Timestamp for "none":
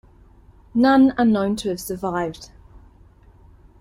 0.73-1.11